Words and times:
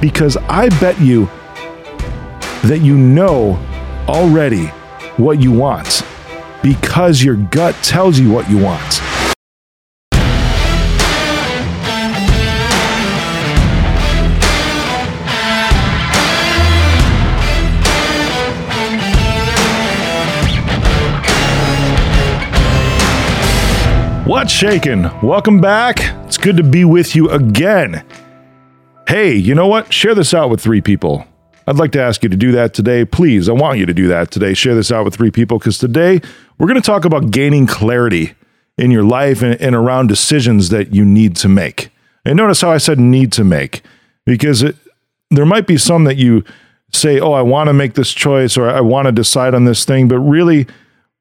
because 0.00 0.36
I 0.48 0.68
bet 0.80 1.00
you 1.00 1.26
that 2.64 2.80
you 2.82 2.96
know 2.96 3.58
already 4.08 4.66
what 5.16 5.40
you 5.40 5.52
want 5.52 6.02
because 6.62 7.22
your 7.22 7.36
gut 7.36 7.74
tells 7.82 8.18
you 8.18 8.30
what 8.30 8.48
you 8.50 8.58
want. 8.58 9.00
What's 24.26 24.52
shaking? 24.52 25.10
Welcome 25.22 25.60
back. 25.60 25.96
It's 26.26 26.38
good 26.38 26.56
to 26.56 26.62
be 26.62 26.84
with 26.84 27.16
you 27.16 27.28
again. 27.30 28.04
Hey, 29.10 29.34
you 29.34 29.56
know 29.56 29.66
what? 29.66 29.92
Share 29.92 30.14
this 30.14 30.32
out 30.32 30.50
with 30.50 30.60
three 30.60 30.80
people. 30.80 31.26
I'd 31.66 31.74
like 31.74 31.90
to 31.92 32.00
ask 32.00 32.22
you 32.22 32.28
to 32.28 32.36
do 32.36 32.52
that 32.52 32.74
today. 32.74 33.04
Please, 33.04 33.48
I 33.48 33.52
want 33.52 33.80
you 33.80 33.86
to 33.86 33.92
do 33.92 34.06
that 34.06 34.30
today. 34.30 34.54
Share 34.54 34.76
this 34.76 34.92
out 34.92 35.04
with 35.04 35.16
three 35.16 35.32
people 35.32 35.58
because 35.58 35.78
today 35.78 36.20
we're 36.58 36.68
going 36.68 36.80
to 36.80 36.86
talk 36.86 37.04
about 37.04 37.32
gaining 37.32 37.66
clarity 37.66 38.34
in 38.78 38.92
your 38.92 39.02
life 39.02 39.42
and, 39.42 39.60
and, 39.60 39.74
around 39.74 40.06
decisions 40.06 40.68
that 40.68 40.94
you 40.94 41.04
need 41.04 41.34
to 41.38 41.48
make. 41.48 41.90
And 42.24 42.36
notice 42.36 42.60
how 42.60 42.70
I 42.70 42.78
said 42.78 43.00
need 43.00 43.32
to 43.32 43.42
make 43.42 43.82
because 44.26 44.62
it, 44.62 44.76
there 45.28 45.44
might 45.44 45.66
be 45.66 45.76
some 45.76 46.04
that 46.04 46.16
you 46.16 46.44
say, 46.92 47.18
oh, 47.18 47.32
I 47.32 47.42
want 47.42 47.66
to 47.66 47.72
make 47.72 47.94
this 47.94 48.12
choice 48.12 48.56
or 48.56 48.70
I 48.70 48.80
want 48.80 49.06
to 49.06 49.12
decide 49.12 49.56
on 49.56 49.64
this 49.64 49.84
thing, 49.84 50.06
but 50.06 50.20
really, 50.20 50.68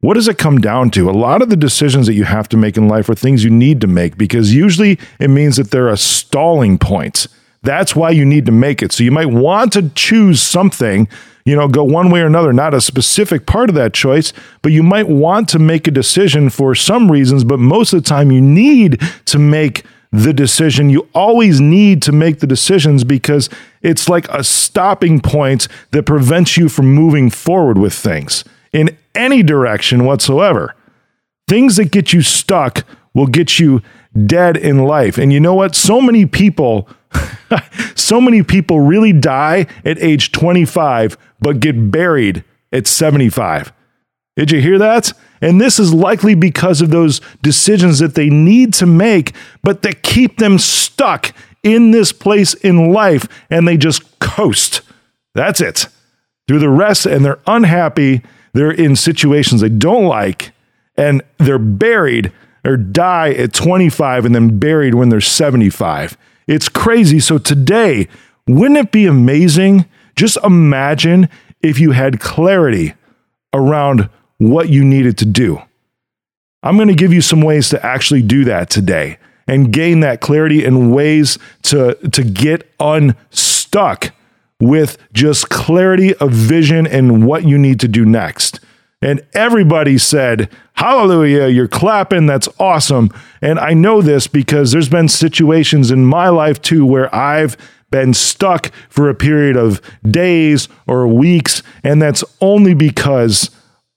what 0.02 0.13
does 0.13 0.27
it 0.27 0.38
come 0.38 0.59
down 0.59 0.91
to? 0.91 1.09
A 1.09 1.11
lot 1.11 1.41
of 1.41 1.49
the 1.49 1.58
decisions 1.58 2.05
that 2.05 2.13
you 2.13 2.25
have 2.25 2.47
to 2.49 2.55
make 2.58 2.77
in 2.77 2.88
life 2.88 3.09
are 3.09 3.16
things 3.16 3.44
you 3.44 3.49
need 3.49 3.81
to 3.81 3.88
make 3.88 4.16
because 4.16 4.53
usually 4.53 4.99
it 5.19 5.31
means 5.31 5.55
that 5.55 5.71
they're 5.71 5.89
a 5.89 5.97
stalling 5.97 6.77
point. 6.77 7.25
That's 7.61 7.95
why 7.95 8.11
you 8.11 8.25
need 8.25 8.45
to 8.45 8.51
make 8.51 8.81
it. 8.81 8.91
So 8.91 9.03
you 9.03 9.11
might 9.11 9.27
want 9.27 9.73
to 9.73 9.89
choose 9.89 10.41
something, 10.41 11.07
you 11.45 11.55
know, 11.55 11.67
go 11.67 11.83
one 11.83 12.09
way 12.09 12.21
or 12.21 12.25
another, 12.27 12.53
not 12.53 12.73
a 12.73 12.81
specific 12.81 13.45
part 13.45 13.69
of 13.69 13.75
that 13.75 13.93
choice, 13.93 14.31
but 14.61 14.71
you 14.71 14.83
might 14.83 15.07
want 15.07 15.49
to 15.49 15.59
make 15.59 15.88
a 15.88 15.91
decision 15.91 16.49
for 16.49 16.73
some 16.73 17.11
reasons, 17.11 17.43
but 17.43 17.59
most 17.59 17.91
of 17.93 18.01
the 18.01 18.07
time 18.07 18.31
you 18.31 18.41
need 18.41 19.01
to 19.25 19.38
make 19.39 19.83
the 20.11 20.33
decision. 20.33 20.89
You 20.89 21.07
always 21.13 21.61
need 21.61 22.01
to 22.03 22.11
make 22.11 22.39
the 22.39 22.47
decisions 22.47 23.03
because 23.03 23.49
it's 23.81 24.09
like 24.09 24.27
a 24.29 24.44
stopping 24.44 25.19
point 25.19 25.67
that 25.91 26.03
prevents 26.03 26.57
you 26.57 26.69
from 26.69 26.88
moving 26.88 27.29
forward 27.29 27.77
with 27.77 27.94
things 27.94 28.44
in 28.73 28.97
any 29.16 29.44
direction 29.44 30.05
whatsoever. 30.05 30.75
Things 31.47 31.75
that 31.75 31.91
get 31.91 32.13
you 32.13 32.21
stuck 32.21 32.85
will 33.13 33.27
get 33.27 33.59
you 33.59 33.81
dead 34.25 34.57
in 34.57 34.79
life. 34.79 35.17
And 35.17 35.31
you 35.31 35.39
know 35.39 35.53
what? 35.53 35.75
So 35.75 36.01
many 36.01 36.25
people, 36.25 36.88
so 37.95 38.21
many 38.21 38.43
people 38.43 38.79
really 38.79 39.13
die 39.13 39.67
at 39.83 39.99
age 39.99 40.31
25, 40.31 41.17
but 41.39 41.59
get 41.59 41.91
buried 41.91 42.43
at 42.71 42.88
75. 42.88 43.73
Did 44.35 44.51
you 44.51 44.61
hear 44.61 44.77
that? 44.77 45.11
And 45.41 45.59
this 45.59 45.79
is 45.79 45.93
likely 45.93 46.35
because 46.35 46.81
of 46.81 46.89
those 46.89 47.21
decisions 47.41 47.99
that 47.99 48.16
they 48.16 48.29
need 48.29 48.73
to 48.75 48.85
make, 48.85 49.33
but 49.63 49.81
that 49.81 50.03
keep 50.03 50.38
them 50.38 50.57
stuck 50.57 51.33
in 51.63 51.91
this 51.91 52.11
place 52.11 52.53
in 52.53 52.91
life 52.91 53.27
and 53.49 53.67
they 53.67 53.77
just 53.77 54.19
coast. 54.19 54.81
That's 55.33 55.61
it. 55.61 55.88
Through 56.47 56.59
the 56.59 56.69
rest, 56.69 57.05
and 57.05 57.23
they're 57.23 57.39
unhappy 57.45 58.21
they're 58.53 58.71
in 58.71 58.95
situations 58.95 59.61
they 59.61 59.69
don't 59.69 60.05
like 60.05 60.51
and 60.97 61.21
they're 61.38 61.59
buried 61.59 62.31
or 62.66 62.77
die 62.77 63.31
at 63.31 63.53
25 63.53 64.25
and 64.25 64.35
then 64.35 64.59
buried 64.59 64.95
when 64.95 65.09
they're 65.09 65.21
75. 65.21 66.17
It's 66.50 66.67
crazy. 66.67 67.19
So 67.19 67.38
today, 67.38 68.08
wouldn't 68.47 68.80
it 68.80 68.92
be 68.92 69.05
amazing? 69.05 69.86
Just 70.16 70.36
imagine 70.44 71.30
if 71.61 71.80
you 71.80 71.91
had 71.91 72.19
clarity 72.19 72.95
around 73.53 74.09
what 74.39 74.67
you 74.67 74.83
needed 74.83 75.16
to 75.19 75.25
do. 75.25 75.61
I'm 76.63 76.75
going 76.75 76.88
to 76.88 76.96
give 76.96 77.13
you 77.13 77.22
some 77.22 77.41
ways 77.41 77.69
to 77.69 77.85
actually 77.85 78.23
do 78.23 78.46
that 78.46 78.72
today 78.72 79.19
and 79.47 79.72
gain 79.72 80.00
that 80.00 80.22
clarity 80.22 80.66
and 80.66 80.91
ways 80.91 81.38
to, 81.63 81.94
to 82.09 82.23
get 82.23 82.68
unstuck 82.79 84.12
with 84.59 84.97
just 85.13 85.50
clarity 85.50 86.16
of 86.16 86.31
vision 86.31 86.88
and 86.88 87.28
what 87.28 87.44
you 87.44 87.59
need 87.59 87.79
to 87.81 87.88
do 87.88 88.06
next. 88.06 88.59
And 89.01 89.25
everybody 89.33 89.97
said, 89.97 90.49
Hallelujah, 90.73 91.47
you're 91.47 91.67
clapping. 91.67 92.25
That's 92.25 92.49
awesome. 92.59 93.11
And 93.41 93.59
I 93.59 93.73
know 93.73 94.01
this 94.01 94.27
because 94.27 94.71
there's 94.71 94.89
been 94.89 95.09
situations 95.09 95.91
in 95.91 96.05
my 96.05 96.29
life 96.29 96.61
too 96.61 96.85
where 96.85 97.13
I've 97.13 97.57
been 97.91 98.13
stuck 98.13 98.71
for 98.89 99.09
a 99.09 99.15
period 99.15 99.57
of 99.57 99.81
days 100.09 100.67
or 100.87 101.07
weeks. 101.07 101.63
And 101.83 102.01
that's 102.01 102.23
only 102.39 102.73
because 102.73 103.49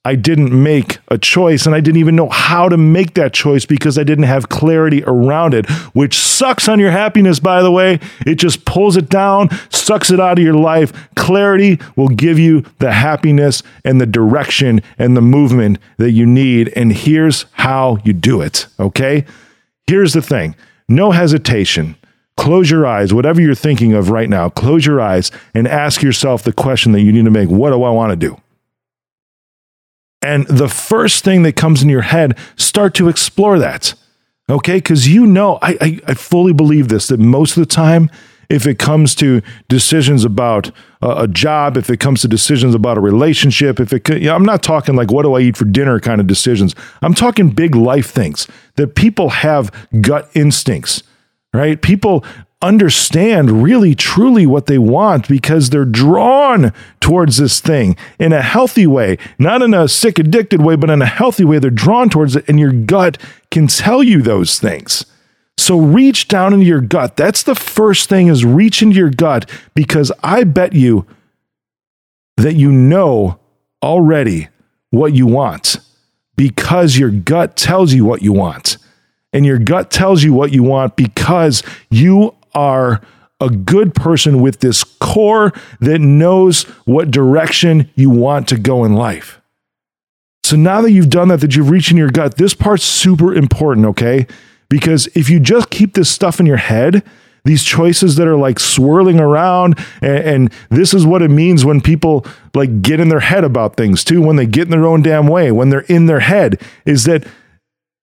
I 0.04 0.16
didn't 0.16 0.50
make 0.50 0.98
a 1.08 1.16
choice 1.16 1.64
and 1.64 1.76
I 1.76 1.80
didn't 1.80 2.00
even 2.00 2.16
know 2.16 2.28
how 2.28 2.68
to 2.68 2.76
make 2.76 3.14
that 3.14 3.32
choice 3.32 3.64
because 3.64 3.96
I 3.96 4.02
didn't 4.02 4.24
have 4.24 4.48
clarity 4.48 5.04
around 5.04 5.54
it, 5.54 5.70
which 5.94 6.18
sucks 6.18 6.68
on 6.68 6.80
your 6.80 6.90
happiness, 6.90 7.38
by 7.38 7.62
the 7.62 7.70
way. 7.70 8.00
It 8.26 8.34
just 8.34 8.64
pulls 8.64 8.96
it 8.96 9.08
down, 9.08 9.48
sucks 9.70 10.10
it 10.10 10.18
out 10.18 10.38
of 10.38 10.44
your 10.44 10.54
life. 10.54 10.92
Clarity 11.14 11.78
will 11.94 12.08
give 12.08 12.36
you 12.36 12.64
the 12.80 12.90
happiness 12.90 13.62
and 13.84 14.00
the 14.00 14.06
direction 14.06 14.82
and 14.98 15.16
the 15.16 15.22
movement 15.22 15.78
that 15.98 16.10
you 16.10 16.26
need. 16.26 16.72
And 16.74 16.92
here's 16.92 17.46
how 17.52 17.98
you 18.04 18.12
do 18.12 18.40
it, 18.40 18.66
okay? 18.80 19.24
Here's 19.86 20.14
the 20.14 20.22
thing 20.22 20.56
no 20.88 21.12
hesitation. 21.12 21.94
Close 22.36 22.70
your 22.70 22.86
eyes, 22.86 23.14
whatever 23.14 23.40
you're 23.40 23.54
thinking 23.54 23.92
of 23.92 24.10
right 24.10 24.28
now, 24.28 24.48
close 24.48 24.84
your 24.86 25.00
eyes 25.00 25.30
and 25.54 25.69
ask 25.69 26.02
yourself 26.02 26.42
the 26.42 26.52
question 26.52 26.90
that 26.92 27.02
you 27.02 27.12
need 27.12 27.26
to 27.26 27.30
make 27.30 27.48
What 27.48 27.70
do 27.70 27.84
I 27.84 27.90
want 27.90 28.10
to 28.10 28.16
do? 28.16 28.40
And 30.22 30.47
the 30.47 30.69
first 30.69 31.25
thing 31.25 31.43
that 31.43 31.56
comes 31.56 31.83
in 31.83 31.88
your 31.88 32.03
head, 32.03 32.38
start 32.56 32.94
to 32.94 33.09
explore 33.09 33.59
that. 33.59 33.94
Okay. 34.49 34.77
Because 34.77 35.09
you 35.09 35.27
know, 35.27 35.59
I, 35.62 35.77
I, 35.81 36.00
I, 36.09 36.15
fully 36.15 36.53
believe 36.53 36.88
this 36.88 37.09
that 37.09 37.19
most 37.19 37.56
of 37.56 37.60
the 37.60 37.66
time, 37.66 38.10
if 38.49 38.66
it 38.66 38.78
comes 38.78 39.15
to 39.16 39.41
decisions 39.69 40.25
about 40.25 40.71
a, 41.00 41.22
a 41.22 41.28
job, 41.28 41.77
if 41.77 41.88
it 41.88 41.99
comes 41.99 42.21
to 42.21 42.28
decisions 42.28 42.75
about 42.75 42.99
a 42.99 43.00
relationship, 43.00 43.81
if 43.81 43.93
it, 43.93 44.09
you 44.11 44.27
know, 44.27 44.34
I'm 44.34 44.44
not 44.44 44.62
talking 44.62 44.94
like 44.94 45.11
what 45.11 45.22
do 45.22 45.34
I 45.34 45.41
eat 45.41 45.56
for 45.56 45.65
dinner 45.65 45.99
kind 46.00 46.21
of 46.21 46.27
decisions. 46.27 46.75
I'm 47.00 47.15
talking 47.15 47.50
big 47.50 47.75
life 47.75 48.11
things 48.11 48.47
that 48.77 48.94
people 48.94 49.31
have 49.31 49.71
gut 50.00 50.31
instincts, 50.34 51.03
right? 51.55 51.81
People 51.81 52.25
understand 52.62 53.62
really 53.62 53.95
truly 53.95 54.47
what 54.47 54.67
they 54.67 54.78
want 54.78 55.28
because 55.28 55.71
they're 55.71 55.84
drawn 55.84 56.73
towards 57.00 57.37
this 57.37 57.61
thing 57.61 57.97
in 58.19 58.33
a 58.33 58.43
healthy 58.43 58.87
way, 58.87 59.19
not 59.39 59.62
in 59.62 59.75
a 59.75 59.89
sick, 59.89 60.19
addicted 60.19 60.62
way, 60.62 60.77
but 60.77 60.91
in 60.91 61.03
a 61.03 61.06
healthy 61.06 61.45
way. 61.45 61.59
They're 61.59 61.71
drawn 61.71 62.09
towards 62.09 62.37
it, 62.37 62.49
and 62.49 62.59
your 62.59 62.73
gut 62.73 63.19
can 63.50 63.67
tell 63.67 64.03
you 64.03 64.23
those 64.23 64.59
things. 64.59 65.05
So 65.59 65.78
reach 65.78 66.28
down 66.28 66.55
into 66.55 66.67
your 66.67 66.81
gut. 66.81 67.17
That's 67.17 67.43
the 67.43 67.55
first 67.55 68.09
thing 68.09 68.28
is 68.28 68.45
reach 68.45 68.83
into 68.83 68.97
your 68.97 69.11
gut 69.11 69.50
because 69.75 70.11
I 70.23 70.44
bet 70.44 70.73
you 70.73 71.06
that 72.37 72.55
you 72.55 72.73
know 72.73 73.39
already 73.83 74.49
what 74.91 75.12
you 75.12 75.27
want 75.27 75.77
because 76.37 76.97
your 76.97 77.11
gut 77.11 77.56
tells 77.56 77.93
you 77.93 78.05
what 78.05 78.23
you 78.23 78.33
want. 78.33 78.79
And 79.33 79.47
your 79.47 79.59
gut 79.59 79.91
tells 79.91 80.23
you 80.23 80.33
what 80.33 80.53
you 80.53 80.62
want 80.62 80.97
because 80.97 81.62
you 81.91 82.34
are 82.54 83.00
a 83.40 83.50
good 83.50 83.94
person 83.94 84.40
with 84.40 84.60
this 84.60 84.84
core 84.84 85.52
that 85.80 86.00
knows 86.00 86.62
what 86.84 87.10
direction 87.10 87.90
you 87.96 88.08
want 88.08 88.48
to 88.48 88.56
go 88.56 88.84
in 88.84 88.94
life. 88.94 89.40
So 90.44 90.56
now 90.56 90.80
that 90.82 90.92
you've 90.92 91.10
done 91.10 91.28
that, 91.28 91.40
that 91.40 91.56
you've 91.56 91.70
reached 91.70 91.90
in 91.90 91.96
your 91.96 92.10
gut, 92.10 92.36
this 92.36 92.54
part's 92.54 92.84
super 92.84 93.34
important, 93.34 93.86
okay? 93.86 94.26
Because 94.68 95.08
if 95.14 95.28
you 95.28 95.40
just 95.40 95.70
keep 95.70 95.94
this 95.94 96.10
stuff 96.10 96.40
in 96.40 96.46
your 96.46 96.56
head, 96.56 97.02
these 97.44 97.64
choices 97.64 98.16
that 98.16 98.28
are 98.28 98.36
like 98.36 98.60
swirling 98.60 99.19
around, 99.19 99.76
and, 100.00 100.24
and, 100.24 100.52
this 100.70 100.94
is 100.94 101.05
what 101.05 101.22
it 101.22 101.28
means 101.28 101.64
when 101.64 101.81
people 101.81 102.25
like 102.55 102.82
get 102.82 103.00
in 103.00 103.08
their 103.08 103.20
head 103.20 103.43
about 103.43 103.76
things 103.76 104.05
too, 104.05 104.22
when 104.22 104.37
they 104.37 104.46
get 104.46 104.64
in 104.64 104.70
their 104.70 104.87
own 104.87 105.02
damn 105.02 105.26
way, 105.26 105.50
when 105.50 105.70
they're 105.70 105.81
in 105.81 106.06
their 106.06 106.20
head, 106.20 106.60
is 106.87 107.05
that 107.05 107.26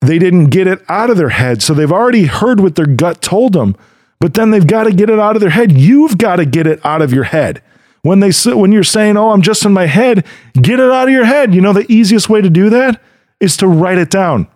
they 0.01 0.19
didn't 0.19 0.45
get 0.45 0.67
it 0.67 0.83
out 0.89 1.09
of 1.09 1.17
their 1.17 1.29
head. 1.29 1.61
So 1.61 1.73
they've 1.73 1.91
already 1.91 2.25
heard 2.25 2.59
what 2.59 2.75
their 2.75 2.85
gut 2.85 3.21
told 3.21 3.53
them 3.53 3.77
but 4.19 4.33
then 4.33 4.51
they've 4.51 4.67
got 4.67 4.83
to 4.83 4.91
get 4.91 5.09
it 5.09 5.19
out 5.19 5.35
of 5.35 5.41
their 5.41 5.49
head. 5.49 5.71
You've 5.71 6.17
got 6.17 6.37
to 6.37 6.45
get 6.45 6.67
it 6.67 6.83
out 6.85 7.01
of 7.01 7.13
your 7.13 7.25
head. 7.25 7.61
When 8.01 8.19
they 8.19 8.31
when 8.45 8.71
you're 8.71 8.83
saying, 8.83 9.17
"Oh, 9.17 9.31
I'm 9.31 9.41
just 9.41 9.65
in 9.65 9.73
my 9.73 9.85
head," 9.85 10.25
get 10.53 10.79
it 10.79 10.91
out 10.91 11.07
of 11.07 11.13
your 11.13 11.25
head. 11.25 11.53
You 11.53 11.61
know 11.61 11.73
the 11.73 11.91
easiest 11.91 12.29
way 12.29 12.41
to 12.41 12.49
do 12.49 12.69
that 12.69 13.01
is 13.39 13.57
to 13.57 13.67
write 13.67 13.97
it 13.97 14.09
down. 14.09 14.47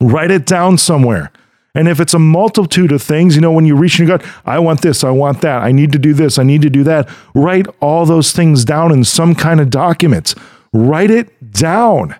Write 0.00 0.30
it 0.30 0.46
down 0.46 0.78
somewhere. 0.78 1.30
And 1.74 1.88
if 1.88 2.00
it's 2.00 2.14
a 2.14 2.18
multitude 2.18 2.90
of 2.90 3.00
things, 3.00 3.36
you 3.36 3.40
know, 3.40 3.52
when 3.52 3.64
you 3.64 3.76
reach 3.76 3.98
your 3.98 4.08
gut, 4.08 4.26
I 4.44 4.58
want 4.58 4.82
this, 4.82 5.04
I 5.04 5.10
want 5.10 5.40
that, 5.42 5.62
I 5.62 5.70
need 5.70 5.92
to 5.92 5.98
do 5.98 6.12
this, 6.12 6.38
I 6.38 6.42
need 6.42 6.62
to 6.62 6.70
do 6.70 6.82
that. 6.84 7.08
Write 7.32 7.66
all 7.80 8.04
those 8.06 8.32
things 8.32 8.64
down 8.64 8.90
in 8.92 9.04
some 9.04 9.34
kind 9.34 9.60
of 9.60 9.70
documents. 9.70 10.34
Write 10.72 11.10
it 11.10 11.52
down. 11.52 12.16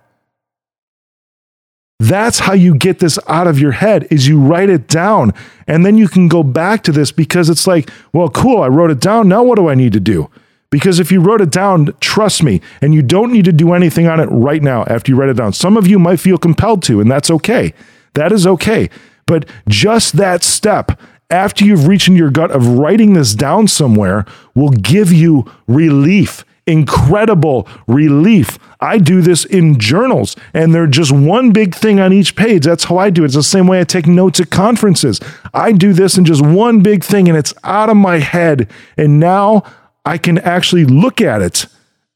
That's 2.01 2.39
how 2.39 2.55
you 2.55 2.75
get 2.75 2.99
this 2.99 3.19
out 3.29 3.47
of 3.47 3.59
your 3.59 3.73
head 3.73 4.09
is 4.11 4.27
you 4.27 4.41
write 4.41 4.71
it 4.71 4.89
down 4.89 5.35
and 5.67 5.85
then 5.85 5.99
you 5.99 6.09
can 6.09 6.29
go 6.29 6.43
back 6.43 6.83
to 6.85 6.93
this 6.93 7.13
because 7.13 7.51
it's 7.51 7.67
like, 7.67 7.91
well, 8.15 8.31
cool, 8.31 8.63
I 8.63 8.69
wrote 8.69 8.91
it 8.91 9.01
down. 9.01 9.29
Now 9.29 9.43
what 9.43 9.57
do 9.57 9.69
I 9.69 9.75
need 9.75 9.93
to 9.93 10.01
do? 10.01 10.31
Because 10.71 10.99
if 10.99 11.13
you 11.13 11.21
wrote 11.21 11.43
it 11.43 11.51
down, 11.51 11.95
trust 12.01 12.43
me, 12.43 12.63
and 12.81 12.95
you 12.95 13.03
don't 13.03 13.31
need 13.31 13.45
to 13.45 13.53
do 13.53 13.75
anything 13.75 14.07
on 14.07 14.19
it 14.19 14.29
right 14.31 14.63
now 14.63 14.85
after 14.85 15.13
you 15.13 15.17
write 15.17 15.29
it 15.29 15.37
down. 15.37 15.53
Some 15.53 15.77
of 15.77 15.87
you 15.87 15.99
might 15.99 16.21
feel 16.21 16.39
compelled 16.39 16.83
to, 16.85 17.01
and 17.01 17.11
that's 17.11 17.31
okay. 17.31 17.75
That 18.15 18.33
is 18.33 18.47
okay. 18.47 18.89
But 19.27 19.47
just 19.69 20.17
that 20.17 20.43
step 20.43 20.99
after 21.29 21.67
you've 21.67 21.87
reached 21.87 22.09
in 22.09 22.17
your 22.17 22.31
gut 22.31 22.51
of 22.51 22.79
writing 22.79 23.13
this 23.13 23.35
down 23.35 23.69
somewhere 23.69 24.25
will 24.55 24.71
give 24.71 25.13
you 25.13 25.45
relief 25.67 26.45
incredible 26.71 27.69
relief. 27.87 28.59
I 28.81 28.99
do 28.99 29.21
this 29.21 29.45
in 29.45 29.79
journals, 29.79 30.37
and 30.55 30.75
they're 30.75 30.87
just 30.87 31.13
one 31.13 31.53
big 31.53 31.75
thing 31.75 32.01
on 32.01 32.13
each 32.13 32.37
page. 32.37 32.65
That's 32.65 32.85
how 32.85 32.97
I 32.97 33.11
do 33.11 33.23
it. 33.23 33.27
It's 33.27 33.35
the 33.35 33.43
same 33.43 33.67
way 33.67 33.81
I 33.81 33.85
take 33.85 34.07
notes 34.07 34.41
at 34.41 34.51
conferences. 34.51 35.21
I 35.53 35.73
do 35.73 35.93
this 35.93 36.17
in 36.17 36.25
just 36.25 36.45
one 36.45 36.83
big 36.83 37.05
thing, 37.05 37.29
and 37.29 37.37
it's 37.37 37.53
out 37.63 37.91
of 37.91 37.97
my 37.97 38.19
head. 38.19 38.71
And 38.97 39.21
now 39.21 39.65
I 40.05 40.17
can 40.17 40.39
actually 40.39 40.85
look 40.85 41.21
at 41.21 41.43
it 41.43 41.67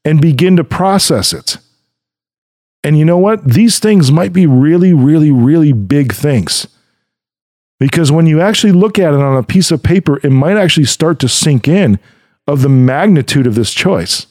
and 0.03 0.19
begin 0.19 0.55
to 0.57 0.63
process 0.63 1.33
it. 1.33 1.57
And 2.83 2.97
you 2.97 3.05
know 3.05 3.17
what? 3.17 3.43
These 3.43 3.79
things 3.79 4.11
might 4.11 4.33
be 4.33 4.45
really, 4.45 4.93
really, 4.93 5.31
really 5.31 5.73
big 5.73 6.13
things. 6.13 6.67
Because 7.79 8.11
when 8.11 8.25
you 8.25 8.41
actually 8.41 8.73
look 8.73 8.97
at 8.97 9.13
it 9.13 9.19
on 9.19 9.37
a 9.37 9.43
piece 9.43 9.71
of 9.71 9.83
paper, 9.83 10.19
it 10.23 10.29
might 10.29 10.57
actually 10.57 10.85
start 10.85 11.19
to 11.19 11.27
sink 11.27 11.67
in 11.67 11.99
of 12.47 12.61
the 12.61 12.69
magnitude 12.69 13.47
of 13.47 13.55
this 13.55 13.73
choice 13.73 14.27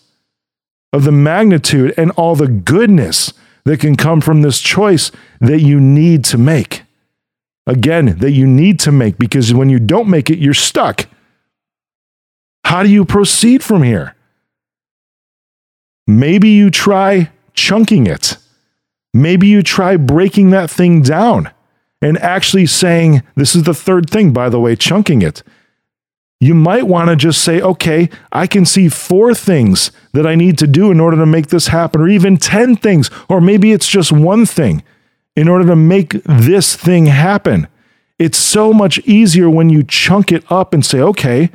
of 0.94 1.02
the 1.02 1.10
magnitude 1.10 1.92
and 1.96 2.12
all 2.12 2.36
the 2.36 2.46
goodness 2.46 3.32
that 3.64 3.80
can 3.80 3.96
come 3.96 4.20
from 4.20 4.42
this 4.42 4.60
choice 4.60 5.10
that 5.40 5.60
you 5.60 5.80
need 5.80 6.24
to 6.24 6.38
make. 6.38 6.84
Again, 7.66 8.16
that 8.18 8.30
you 8.30 8.46
need 8.46 8.78
to 8.80 8.92
make 8.92 9.18
because 9.18 9.52
when 9.52 9.68
you 9.68 9.80
don't 9.80 10.08
make 10.08 10.30
it, 10.30 10.38
you're 10.38 10.54
stuck. 10.54 11.06
How 12.64 12.84
do 12.84 12.88
you 12.88 13.04
proceed 13.04 13.64
from 13.64 13.82
here? 13.82 14.14
Maybe 16.06 16.50
you 16.50 16.70
try 16.70 17.32
chunking 17.54 18.06
it. 18.06 18.36
Maybe 19.12 19.48
you 19.48 19.64
try 19.64 19.96
breaking 19.96 20.50
that 20.50 20.70
thing 20.70 21.02
down 21.02 21.50
and 22.00 22.18
actually 22.18 22.66
saying, 22.66 23.24
This 23.34 23.56
is 23.56 23.64
the 23.64 23.74
third 23.74 24.08
thing, 24.08 24.32
by 24.32 24.48
the 24.48 24.60
way, 24.60 24.76
chunking 24.76 25.22
it 25.22 25.42
you 26.40 26.54
might 26.54 26.86
want 26.86 27.08
to 27.08 27.16
just 27.16 27.42
say, 27.42 27.60
okay, 27.60 28.10
I 28.32 28.46
can 28.46 28.66
see 28.66 28.88
four 28.88 29.34
things 29.34 29.90
that 30.12 30.26
I 30.26 30.34
need 30.34 30.58
to 30.58 30.66
do 30.66 30.90
in 30.90 31.00
order 31.00 31.16
to 31.16 31.26
make 31.26 31.48
this 31.48 31.68
happen, 31.68 32.00
or 32.00 32.08
even 32.08 32.36
10 32.36 32.76
things, 32.76 33.10
or 33.28 33.40
maybe 33.40 33.72
it's 33.72 33.88
just 33.88 34.12
one 34.12 34.44
thing 34.46 34.82
in 35.36 35.48
order 35.48 35.66
to 35.66 35.76
make 35.76 36.10
this 36.24 36.76
thing 36.76 37.06
happen. 37.06 37.66
It's 38.18 38.38
so 38.38 38.72
much 38.72 38.98
easier 39.00 39.50
when 39.50 39.70
you 39.70 39.82
chunk 39.82 40.30
it 40.30 40.44
up 40.50 40.72
and 40.72 40.84
say, 40.84 41.00
okay, 41.00 41.50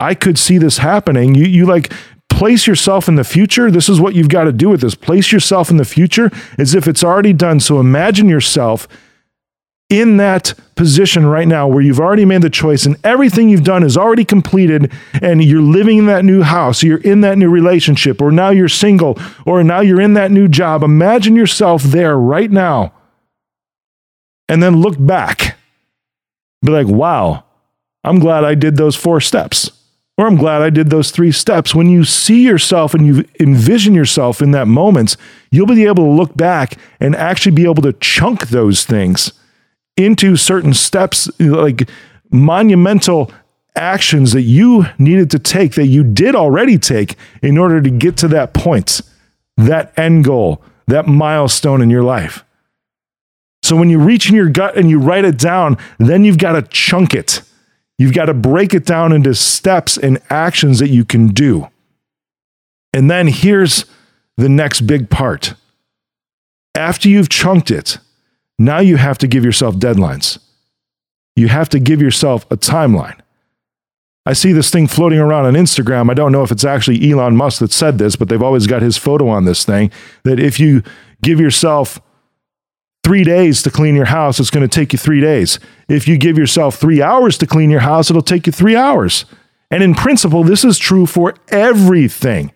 I 0.00 0.14
could 0.14 0.38
see 0.38 0.58
this 0.58 0.78
happening. 0.78 1.34
You, 1.34 1.44
you 1.44 1.66
like 1.66 1.92
place 2.28 2.66
yourself 2.66 3.08
in 3.08 3.16
the 3.16 3.24
future. 3.24 3.70
This 3.70 3.88
is 3.88 4.00
what 4.00 4.14
you've 4.14 4.28
got 4.28 4.44
to 4.44 4.52
do 4.52 4.68
with 4.68 4.80
this. 4.80 4.94
Place 4.94 5.32
yourself 5.32 5.70
in 5.70 5.76
the 5.76 5.84
future 5.84 6.30
as 6.56 6.74
if 6.74 6.86
it's 6.86 7.02
already 7.02 7.32
done. 7.32 7.60
So 7.60 7.80
imagine 7.80 8.28
yourself 8.28 8.86
in 9.88 10.18
that 10.18 10.52
position 10.74 11.26
right 11.26 11.48
now 11.48 11.66
where 11.66 11.80
you've 11.80 12.00
already 12.00 12.24
made 12.24 12.42
the 12.42 12.50
choice 12.50 12.84
and 12.84 12.96
everything 13.04 13.48
you've 13.48 13.64
done 13.64 13.82
is 13.82 13.96
already 13.96 14.24
completed 14.24 14.92
and 15.22 15.42
you're 15.42 15.62
living 15.62 15.98
in 15.98 16.06
that 16.06 16.24
new 16.24 16.42
house, 16.42 16.82
you're 16.82 16.98
in 16.98 17.22
that 17.22 17.38
new 17.38 17.48
relationship, 17.48 18.20
or 18.20 18.30
now 18.30 18.50
you're 18.50 18.68
single, 18.68 19.18
or 19.46 19.64
now 19.64 19.80
you're 19.80 20.00
in 20.00 20.14
that 20.14 20.30
new 20.30 20.46
job. 20.46 20.82
Imagine 20.82 21.34
yourself 21.34 21.82
there 21.82 22.18
right 22.18 22.50
now. 22.50 22.92
And 24.48 24.62
then 24.62 24.80
look 24.80 24.96
back. 24.98 25.58
Be 26.62 26.72
like, 26.72 26.86
wow, 26.86 27.44
I'm 28.04 28.18
glad 28.18 28.44
I 28.44 28.54
did 28.54 28.76
those 28.76 28.96
four 28.96 29.20
steps. 29.20 29.70
Or 30.16 30.26
I'm 30.26 30.36
glad 30.36 30.62
I 30.62 30.70
did 30.70 30.90
those 30.90 31.12
three 31.12 31.30
steps. 31.30 31.74
When 31.74 31.88
you 31.88 32.04
see 32.04 32.42
yourself 32.42 32.92
and 32.92 33.06
you 33.06 33.24
envision 33.38 33.94
yourself 33.94 34.42
in 34.42 34.50
that 34.50 34.66
moment, 34.66 35.16
you'll 35.52 35.66
be 35.66 35.84
able 35.84 36.04
to 36.04 36.10
look 36.10 36.36
back 36.36 36.76
and 36.98 37.14
actually 37.14 37.52
be 37.52 37.64
able 37.64 37.82
to 37.82 37.92
chunk 37.94 38.48
those 38.48 38.84
things 38.84 39.32
into 39.98 40.36
certain 40.36 40.72
steps, 40.72 41.28
like 41.40 41.88
monumental 42.30 43.32
actions 43.74 44.32
that 44.32 44.42
you 44.42 44.86
needed 44.98 45.30
to 45.30 45.38
take 45.38 45.74
that 45.74 45.86
you 45.86 46.04
did 46.04 46.34
already 46.34 46.78
take 46.78 47.16
in 47.42 47.58
order 47.58 47.80
to 47.80 47.90
get 47.90 48.16
to 48.18 48.28
that 48.28 48.54
point, 48.54 49.00
that 49.56 49.96
end 49.98 50.24
goal, 50.24 50.62
that 50.86 51.06
milestone 51.06 51.82
in 51.82 51.90
your 51.90 52.02
life. 52.02 52.44
So 53.62 53.76
when 53.76 53.90
you 53.90 53.98
reach 53.98 54.28
in 54.28 54.34
your 54.34 54.48
gut 54.48 54.76
and 54.76 54.88
you 54.88 54.98
write 54.98 55.24
it 55.24 55.38
down, 55.38 55.76
then 55.98 56.24
you've 56.24 56.38
got 56.38 56.52
to 56.52 56.62
chunk 56.62 57.14
it. 57.14 57.42
You've 57.98 58.14
got 58.14 58.26
to 58.26 58.34
break 58.34 58.74
it 58.74 58.86
down 58.86 59.12
into 59.12 59.34
steps 59.34 59.96
and 59.96 60.20
actions 60.30 60.78
that 60.78 60.88
you 60.88 61.04
can 61.04 61.28
do. 61.28 61.68
And 62.92 63.10
then 63.10 63.26
here's 63.26 63.84
the 64.36 64.48
next 64.48 64.82
big 64.82 65.10
part. 65.10 65.54
After 66.74 67.08
you've 67.08 67.28
chunked 67.28 67.70
it, 67.70 67.98
now 68.58 68.80
you 68.80 68.96
have 68.96 69.18
to 69.18 69.26
give 69.26 69.44
yourself 69.44 69.76
deadlines. 69.76 70.38
You 71.36 71.48
have 71.48 71.68
to 71.70 71.78
give 71.78 72.02
yourself 72.02 72.44
a 72.50 72.56
timeline. 72.56 73.18
I 74.26 74.32
see 74.32 74.52
this 74.52 74.70
thing 74.70 74.86
floating 74.88 75.18
around 75.18 75.46
on 75.46 75.54
Instagram. 75.54 76.10
I 76.10 76.14
don't 76.14 76.32
know 76.32 76.42
if 76.42 76.50
it's 76.50 76.64
actually 76.64 77.10
Elon 77.10 77.36
Musk 77.36 77.60
that 77.60 77.72
said 77.72 77.96
this, 77.98 78.16
but 78.16 78.28
they've 78.28 78.42
always 78.42 78.66
got 78.66 78.82
his 78.82 78.96
photo 78.96 79.28
on 79.28 79.44
this 79.44 79.64
thing 79.64 79.90
that 80.24 80.38
if 80.38 80.60
you 80.60 80.82
give 81.22 81.40
yourself 81.40 82.00
three 83.02 83.24
days 83.24 83.62
to 83.62 83.70
clean 83.70 83.94
your 83.94 84.04
house, 84.04 84.38
it's 84.38 84.50
going 84.50 84.68
to 84.68 84.74
take 84.74 84.92
you 84.92 84.98
three 84.98 85.20
days. 85.20 85.58
If 85.88 86.06
you 86.06 86.18
give 86.18 86.36
yourself 86.36 86.76
three 86.76 87.00
hours 87.00 87.38
to 87.38 87.46
clean 87.46 87.70
your 87.70 87.80
house, 87.80 88.10
it'll 88.10 88.20
take 88.20 88.46
you 88.46 88.52
three 88.52 88.76
hours. 88.76 89.24
And 89.70 89.82
in 89.82 89.94
principle, 89.94 90.44
this 90.44 90.64
is 90.64 90.76
true 90.76 91.06
for 91.06 91.34
everything. 91.48 92.52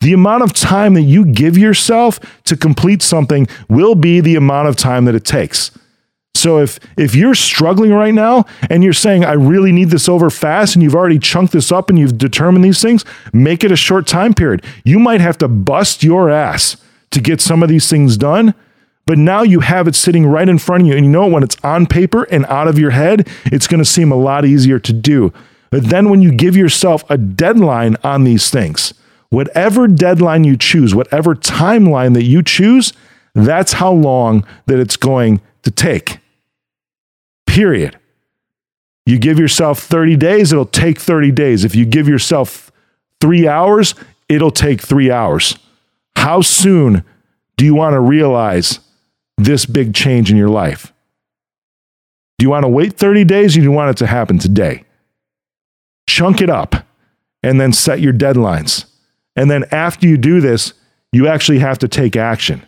The 0.00 0.14
amount 0.14 0.42
of 0.42 0.54
time 0.54 0.94
that 0.94 1.02
you 1.02 1.26
give 1.26 1.58
yourself 1.58 2.20
to 2.44 2.56
complete 2.56 3.02
something 3.02 3.46
will 3.68 3.94
be 3.94 4.20
the 4.20 4.36
amount 4.36 4.68
of 4.68 4.76
time 4.76 5.04
that 5.04 5.14
it 5.14 5.24
takes. 5.26 5.70
So 6.34 6.58
if 6.58 6.78
if 6.96 7.14
you're 7.14 7.34
struggling 7.34 7.92
right 7.92 8.14
now 8.14 8.46
and 8.70 8.82
you're 8.82 8.94
saying 8.94 9.26
I 9.26 9.32
really 9.32 9.72
need 9.72 9.90
this 9.90 10.08
over 10.08 10.30
fast 10.30 10.74
and 10.74 10.82
you've 10.82 10.94
already 10.94 11.18
chunked 11.18 11.52
this 11.52 11.70
up 11.70 11.90
and 11.90 11.98
you've 11.98 12.16
determined 12.16 12.64
these 12.64 12.80
things, 12.80 13.04
make 13.34 13.62
it 13.62 13.70
a 13.72 13.76
short 13.76 14.06
time 14.06 14.32
period. 14.32 14.64
You 14.84 14.98
might 14.98 15.20
have 15.20 15.36
to 15.38 15.48
bust 15.48 16.02
your 16.02 16.30
ass 16.30 16.78
to 17.10 17.20
get 17.20 17.42
some 17.42 17.62
of 17.62 17.68
these 17.68 17.90
things 17.90 18.16
done, 18.16 18.54
but 19.04 19.18
now 19.18 19.42
you 19.42 19.60
have 19.60 19.86
it 19.86 19.94
sitting 19.94 20.24
right 20.24 20.48
in 20.48 20.56
front 20.56 20.84
of 20.84 20.88
you 20.88 20.96
and 20.96 21.04
you 21.04 21.12
know 21.12 21.26
when 21.26 21.42
it's 21.42 21.56
on 21.62 21.84
paper 21.84 22.22
and 22.30 22.46
out 22.46 22.68
of 22.68 22.78
your 22.78 22.92
head, 22.92 23.28
it's 23.46 23.66
going 23.66 23.82
to 23.82 23.84
seem 23.84 24.10
a 24.10 24.16
lot 24.16 24.46
easier 24.46 24.78
to 24.78 24.94
do. 24.94 25.34
But 25.68 25.84
then 25.84 26.08
when 26.08 26.22
you 26.22 26.32
give 26.32 26.56
yourself 26.56 27.04
a 27.10 27.18
deadline 27.18 27.96
on 28.02 28.24
these 28.24 28.48
things, 28.48 28.94
Whatever 29.30 29.86
deadline 29.86 30.44
you 30.44 30.56
choose, 30.56 30.94
whatever 30.94 31.34
timeline 31.34 32.14
that 32.14 32.24
you 32.24 32.42
choose, 32.42 32.92
that's 33.34 33.74
how 33.74 33.92
long 33.92 34.44
that 34.66 34.78
it's 34.78 34.96
going 34.96 35.40
to 35.62 35.70
take. 35.70 36.18
Period. 37.46 37.98
You 39.06 39.18
give 39.18 39.38
yourself 39.38 39.80
30 39.80 40.16
days, 40.16 40.52
it'll 40.52 40.64
take 40.64 41.00
30 41.00 41.30
days. 41.32 41.64
If 41.64 41.74
you 41.74 41.86
give 41.86 42.08
yourself 42.08 42.70
three 43.20 43.46
hours, 43.46 43.94
it'll 44.28 44.50
take 44.50 44.80
three 44.80 45.10
hours. 45.10 45.58
How 46.16 46.40
soon 46.40 47.04
do 47.56 47.64
you 47.64 47.74
want 47.74 47.94
to 47.94 48.00
realize 48.00 48.80
this 49.36 49.64
big 49.64 49.94
change 49.94 50.30
in 50.30 50.36
your 50.36 50.48
life? 50.48 50.92
Do 52.38 52.44
you 52.44 52.50
want 52.50 52.64
to 52.64 52.68
wait 52.68 52.94
30 52.94 53.24
days 53.24 53.56
or 53.56 53.60
do 53.60 53.64
you 53.64 53.70
want 53.70 53.90
it 53.90 53.96
to 53.98 54.06
happen 54.06 54.38
today? 54.38 54.84
Chunk 56.08 56.40
it 56.40 56.50
up 56.50 56.86
and 57.42 57.60
then 57.60 57.72
set 57.72 58.00
your 58.00 58.12
deadlines. 58.12 58.89
And 59.36 59.50
then 59.50 59.64
after 59.70 60.06
you 60.06 60.16
do 60.16 60.40
this, 60.40 60.74
you 61.12 61.26
actually 61.26 61.58
have 61.58 61.78
to 61.78 61.88
take 61.88 62.16
action. 62.16 62.66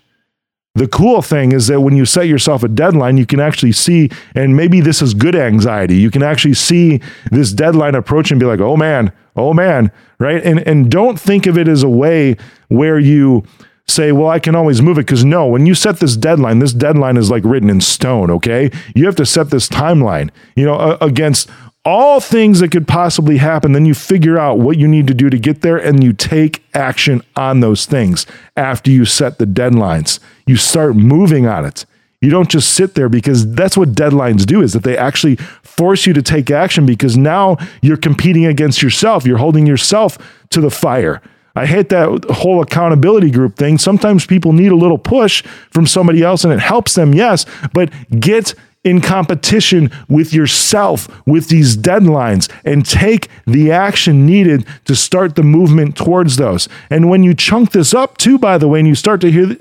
The 0.75 0.89
cool 0.89 1.21
thing 1.21 1.53
is 1.53 1.67
that 1.67 1.83
when 1.83 1.97
you 1.97 2.07
set 2.07 2.29
yourself 2.29 2.63
a 2.63 2.69
deadline, 2.69 3.19
you 3.19 3.27
can 3.27 3.41
actually 3.41 3.73
see, 3.73 4.09
and 4.35 4.57
maybe 4.57 4.81
this 4.81 5.03
is 5.03 5.13
good 5.13 5.37
anxiety. 5.37 5.97
You 5.97 6.11
can 6.11 6.23
actually 6.23 6.55
see 6.55 7.03
this 7.31 7.53
deadline 7.53 7.95
approach 7.95 8.31
and 8.31 8.41
be 8.41 8.47
like, 8.47 8.61
oh 8.61 8.77
man, 8.77 9.13
oh 9.37 9.53
man, 9.53 9.93
right? 10.19 10.43
And, 10.43 10.67
and 10.67 10.91
don't 10.91 11.21
think 11.21 11.47
of 11.47 11.59
it 11.59 11.69
as 11.69 11.83
a 11.83 11.91
way 11.91 12.37
where 12.69 12.99
you 12.99 13.45
say, 13.87 14.13
well, 14.13 14.31
I 14.31 14.39
can 14.39 14.55
always 14.55 14.81
move 14.81 14.97
it. 14.97 15.07
Because 15.07 15.27
no, 15.27 15.47
when 15.47 15.67
you 15.67 15.75
set 15.75 16.01
this 16.01 16.17
deadline, 16.17 16.61
this 16.61 16.73
deadline 16.73 17.19
is 17.19 17.31
like 17.31 17.45
written 17.45 17.69
in 17.69 17.83
stone, 17.83 18.31
okay? 18.31 18.71
You 18.95 19.05
have 19.05 19.17
to 19.17 19.27
set 19.27 19.51
this 19.51 19.69
timeline, 19.69 20.31
you 20.57 20.65
know, 20.65 20.97
against 21.03 21.51
all 21.85 22.21
things 22.21 22.61
that 22.61 22.71
could 22.71 22.87
possibly 22.87 23.39
happen. 23.39 23.73
Then 23.73 23.87
you 23.87 23.95
figure 23.95 24.39
out 24.39 24.59
what 24.59 24.79
you 24.79 24.87
need 24.87 25.07
to 25.09 25.15
do 25.15 25.31
to 25.31 25.39
get 25.39 25.63
there 25.63 25.77
and 25.77 26.03
you 26.03 26.13
take 26.13 26.63
action 26.75 27.23
on 27.35 27.61
those 27.61 27.87
things 27.87 28.27
after 28.57 28.91
you 28.91 29.05
set 29.05 29.39
the 29.39 29.47
deadlines. 29.47 30.21
You 30.47 30.57
start 30.57 30.95
moving 30.95 31.47
on 31.47 31.65
it. 31.65 31.85
You 32.21 32.31
don't 32.31 32.49
just 32.49 32.75
sit 32.75 32.95
there 32.95 33.09
because 33.09 33.53
that's 33.55 33.77
what 33.77 33.95
deadlines 33.95 34.47
do 34.47 34.63
is 34.63 34.75
that 34.75 34.85
they 34.85 34.97
actually 34.97 35.37
force 35.63 36.07
you 36.07 36.13
to 36.13 36.23
take 36.23 36.53
action 36.53 36.87
because 36.87 37.17
now 37.17 37.57
you're 37.81 37.97
competing 37.97 38.47
against 38.47 38.81
yourself. 38.81 39.27
You're 39.27 39.39
holding 39.39 39.67
yourself 39.67 40.19
to 40.51 40.61
the 40.61 40.71
fire. 40.71 41.21
I 41.57 41.67
hate 41.67 41.89
that 41.89 42.25
whole 42.31 42.63
accountability 42.63 43.31
group 43.33 43.57
thing. 43.57 43.77
Sometimes 43.77 44.25
people 44.25 44.53
need 44.53 44.71
a 44.71 44.77
little 44.77 44.99
push 44.99 45.43
from 45.71 45.87
somebody 45.87 46.23
else 46.23 46.45
and 46.45 46.53
it 46.53 46.61
helps 46.61 46.95
them, 46.95 47.13
yes, 47.13 47.45
but 47.75 47.93
get 48.21 48.55
in 48.85 49.01
competition 49.01 49.91
with 50.09 50.33
yourself 50.35 51.09
with 51.27 51.49
these 51.49 51.77
deadlines 51.77 52.51
and 52.65 52.85
take 52.85 53.29
the 53.47 53.71
action 53.71 54.27
needed 54.27 54.67
to 54.85 54.97
start 54.97 55.37
the 55.37 55.43
movement 55.43 55.97
towards 55.97 56.37
those. 56.37 56.69
And 56.91 57.09
when 57.09 57.23
you 57.23 57.35
chunk 57.35 57.73
this 57.73 57.95
up, 57.95 58.19
too, 58.19 58.39
by 58.39 58.59
the 58.59 58.69
way, 58.69 58.81
and 58.81 58.89
you 58.89 58.95
start 58.95 59.21
to 59.21 59.31
hear 59.31 59.57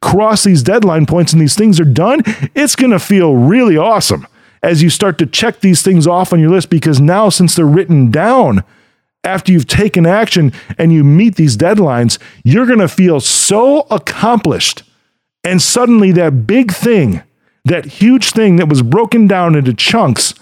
cross 0.00 0.44
these 0.44 0.62
deadline 0.62 1.06
points 1.06 1.32
and 1.32 1.42
these 1.42 1.56
things 1.56 1.80
are 1.80 1.84
done, 1.84 2.22
it's 2.54 2.76
going 2.76 2.92
to 2.92 2.98
feel 2.98 3.34
really 3.34 3.76
awesome 3.76 4.26
as 4.62 4.82
you 4.82 4.90
start 4.90 5.18
to 5.18 5.26
check 5.26 5.60
these 5.60 5.82
things 5.82 6.06
off 6.06 6.32
on 6.32 6.40
your 6.40 6.50
list 6.50 6.70
because 6.70 7.00
now, 7.00 7.28
since 7.28 7.54
they're 7.54 7.66
written 7.66 8.10
down, 8.10 8.64
after 9.22 9.52
you've 9.52 9.66
taken 9.66 10.06
action 10.06 10.52
and 10.78 10.92
you 10.92 11.02
meet 11.04 11.34
these 11.34 11.56
deadlines, 11.56 12.18
you're 12.44 12.66
going 12.66 12.78
to 12.78 12.88
feel 12.88 13.20
so 13.20 13.86
accomplished. 13.90 14.82
And 15.44 15.60
suddenly, 15.60 16.12
that 16.12 16.46
big 16.46 16.72
thing, 16.72 17.22
that 17.66 17.84
huge 17.84 18.30
thing 18.30 18.56
that 18.56 18.68
was 18.68 18.80
broken 18.80 19.26
down 19.26 19.54
into 19.54 19.74
chunks, 19.74 20.34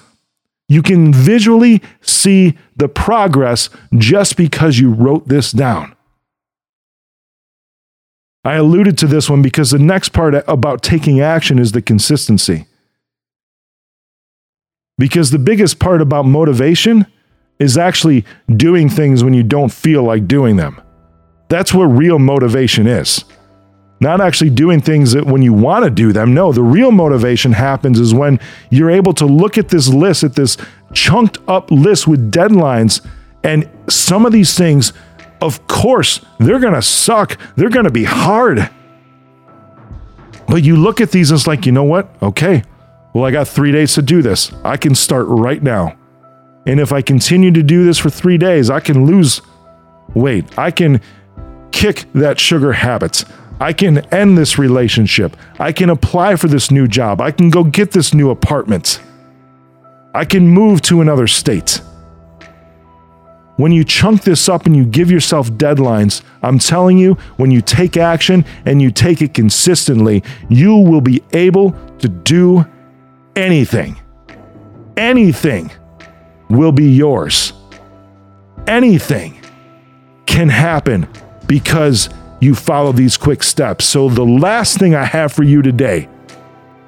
you 0.68 0.82
can 0.82 1.12
visually 1.12 1.82
see 2.02 2.56
the 2.76 2.88
progress 2.88 3.70
just 3.96 4.36
because 4.36 4.78
you 4.78 4.92
wrote 4.92 5.26
this 5.26 5.50
down. 5.50 5.96
I 8.44 8.54
alluded 8.54 8.98
to 8.98 9.06
this 9.06 9.30
one 9.30 9.40
because 9.40 9.70
the 9.70 9.78
next 9.78 10.10
part 10.10 10.34
about 10.46 10.82
taking 10.82 11.20
action 11.20 11.58
is 11.58 11.72
the 11.72 11.80
consistency. 11.80 12.66
Because 14.98 15.30
the 15.30 15.38
biggest 15.38 15.78
part 15.78 16.02
about 16.02 16.26
motivation 16.26 17.06
is 17.58 17.78
actually 17.78 18.26
doing 18.54 18.90
things 18.90 19.24
when 19.24 19.32
you 19.32 19.42
don't 19.42 19.72
feel 19.72 20.02
like 20.02 20.28
doing 20.28 20.56
them. 20.56 20.80
That's 21.48 21.72
what 21.72 21.84
real 21.84 22.18
motivation 22.18 22.86
is. 22.86 23.24
Not 24.04 24.20
actually 24.20 24.50
doing 24.50 24.80
things 24.82 25.12
that 25.12 25.24
when 25.24 25.40
you 25.40 25.54
want 25.54 25.84
to 25.84 25.90
do 25.90 26.12
them. 26.12 26.34
No, 26.34 26.52
the 26.52 26.62
real 26.62 26.90
motivation 26.90 27.52
happens 27.52 27.98
is 27.98 28.12
when 28.12 28.38
you're 28.68 28.90
able 28.90 29.14
to 29.14 29.24
look 29.24 29.56
at 29.56 29.70
this 29.70 29.88
list, 29.88 30.22
at 30.22 30.34
this 30.34 30.58
chunked 30.92 31.38
up 31.48 31.70
list 31.70 32.06
with 32.06 32.30
deadlines, 32.30 33.00
and 33.42 33.68
some 33.88 34.26
of 34.26 34.32
these 34.32 34.54
things 34.54 34.92
of 35.44 35.66
course, 35.66 36.24
they're 36.38 36.58
going 36.58 36.74
to 36.74 36.82
suck. 36.82 37.38
They're 37.54 37.68
going 37.68 37.84
to 37.84 37.90
be 37.90 38.04
hard. 38.04 38.70
But 40.48 40.62
you 40.64 40.76
look 40.76 41.02
at 41.02 41.10
these 41.10 41.30
and 41.30 41.38
it's 41.38 41.46
like, 41.46 41.66
you 41.66 41.72
know 41.72 41.84
what? 41.84 42.08
Okay, 42.22 42.62
well, 43.12 43.24
I 43.24 43.30
got 43.30 43.46
three 43.48 43.70
days 43.70 43.94
to 43.94 44.02
do 44.02 44.22
this. 44.22 44.52
I 44.64 44.78
can 44.78 44.94
start 44.94 45.26
right 45.28 45.62
now. 45.62 45.96
And 46.66 46.80
if 46.80 46.92
I 46.92 47.02
continue 47.02 47.50
to 47.52 47.62
do 47.62 47.84
this 47.84 47.98
for 47.98 48.08
three 48.08 48.38
days, 48.38 48.70
I 48.70 48.80
can 48.80 49.04
lose 49.04 49.42
weight. 50.14 50.58
I 50.58 50.70
can 50.70 51.02
kick 51.72 52.06
that 52.14 52.40
sugar 52.40 52.72
habit. 52.72 53.24
I 53.60 53.72
can 53.72 53.98
end 54.12 54.36
this 54.36 54.58
relationship. 54.58 55.36
I 55.58 55.72
can 55.72 55.90
apply 55.90 56.36
for 56.36 56.48
this 56.48 56.70
new 56.70 56.88
job. 56.88 57.20
I 57.20 57.30
can 57.30 57.50
go 57.50 57.64
get 57.64 57.92
this 57.92 58.12
new 58.12 58.30
apartment. 58.30 59.00
I 60.14 60.24
can 60.24 60.46
move 60.46 60.82
to 60.82 61.00
another 61.00 61.26
state. 61.26 61.80
When 63.56 63.70
you 63.70 63.84
chunk 63.84 64.22
this 64.22 64.48
up 64.48 64.66
and 64.66 64.74
you 64.74 64.84
give 64.84 65.10
yourself 65.10 65.48
deadlines, 65.52 66.22
I'm 66.42 66.58
telling 66.58 66.98
you, 66.98 67.14
when 67.36 67.52
you 67.52 67.62
take 67.62 67.96
action 67.96 68.44
and 68.66 68.82
you 68.82 68.90
take 68.90 69.22
it 69.22 69.32
consistently, 69.32 70.24
you 70.48 70.76
will 70.76 71.00
be 71.00 71.22
able 71.32 71.70
to 71.98 72.08
do 72.08 72.66
anything. 73.36 74.00
Anything 74.96 75.70
will 76.50 76.72
be 76.72 76.90
yours. 76.90 77.52
Anything 78.66 79.40
can 80.26 80.48
happen 80.48 81.08
because 81.46 82.08
you 82.44 82.54
follow 82.54 82.92
these 82.92 83.16
quick 83.16 83.42
steps. 83.42 83.84
So, 83.84 84.08
the 84.08 84.24
last 84.24 84.78
thing 84.78 84.94
I 84.94 85.04
have 85.04 85.32
for 85.32 85.42
you 85.42 85.62
today, 85.62 86.08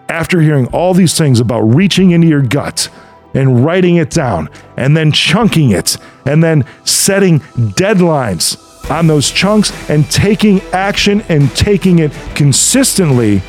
after 0.09 0.41
hearing 0.41 0.67
all 0.69 0.95
these 0.95 1.17
things 1.17 1.41
about 1.41 1.63
reaching 1.63 2.13
into 2.13 2.29
your 2.29 2.43
gut, 2.43 2.89
and 3.37 3.65
writing 3.65 3.97
it 3.97 4.11
down 4.11 4.49
and 4.77 4.97
then 4.97 5.13
chunking 5.13 5.71
it 5.71 5.99
and 6.25 6.43
then 6.43 6.65
setting 6.85 7.41
deadlines 7.41 8.57
on 8.91 9.07
those 9.07 9.31
chunks 9.31 9.73
and 9.91 10.11
taking 10.11 10.61
action 10.73 11.21
and 11.29 11.51
taking 11.55 11.99
it 11.99 12.13
consistently, 12.35 13.43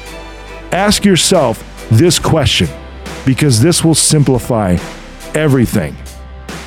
ask 0.72 1.06
yourself 1.06 1.64
this 1.90 2.20
question 2.20 2.68
because 3.26 3.62
this 3.62 3.84
will 3.84 3.96
simplify 3.96 4.78
everything. 5.34 5.96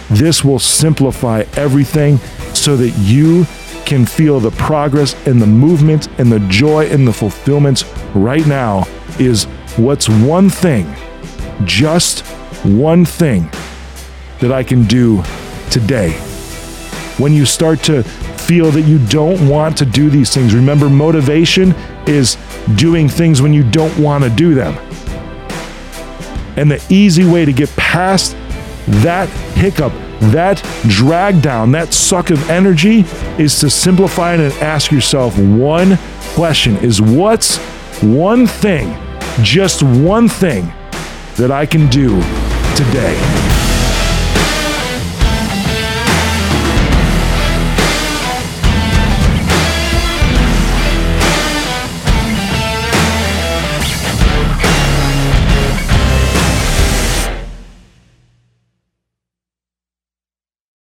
This 0.09 0.45
will 0.45 0.59
simplify 0.59 1.45
everything 1.57 2.19
so 2.55 2.77
that 2.77 2.91
you 2.99 3.45
can 3.91 4.07
feel 4.07 4.39
the 4.39 4.53
progress 4.53 5.17
and 5.27 5.43
the 5.43 5.47
movement 5.49 6.07
and 6.21 6.31
the 6.31 6.39
joy 6.49 6.87
and 6.91 7.09
the 7.09 7.13
fulfillment 7.13 7.85
right 8.15 8.47
now 8.47 8.85
is 9.19 9.47
what's 9.77 10.09
one 10.09 10.49
thing, 10.49 10.87
just 11.65 12.25
one 12.65 13.05
thing 13.05 13.51
that 14.39 14.53
I 14.53 14.63
can 14.63 14.85
do 14.85 15.25
today. 15.73 16.13
When 17.19 17.33
you 17.33 17.45
start 17.45 17.83
to 17.83 18.05
feel 18.05 18.71
that 18.71 18.83
you 18.83 19.05
don't 19.09 19.49
want 19.49 19.77
to 19.79 19.85
do 19.85 20.09
these 20.09 20.33
things, 20.33 20.55
remember 20.55 20.89
motivation 20.89 21.73
is 22.07 22.37
doing 22.77 23.09
things 23.09 23.43
when 23.43 23.53
you 23.53 23.69
don't 23.69 23.99
want 23.99 24.23
to 24.23 24.31
do 24.31 24.55
them. 24.55 24.75
And 26.57 26.71
the 26.71 26.81
easy 26.89 27.25
way 27.25 27.45
to 27.45 27.53
get 27.53 27.69
past 27.71 28.37
that 29.03 29.29
hiccup, 29.57 29.93
that 30.21 30.63
drag 30.89 31.43
down, 31.43 31.73
that 31.73 31.93
suck 31.93 32.31
of 32.31 32.51
energy 32.51 33.05
is 33.39 33.59
to 33.61 33.71
simplify 33.71 34.35
it 34.35 34.41
and 34.41 34.53
ask 34.55 34.91
yourself 34.91 35.39
one 35.39 35.99
question 36.35 36.77
is 36.79 37.01
what's 37.01 37.59
one 38.03 38.47
thing, 38.47 38.97
just 39.43 39.83
one 39.83 40.29
thing 40.29 40.73
that 41.37 41.51
I 41.51 41.67
can 41.67 41.89
do 41.89 42.21
today. 42.77 43.50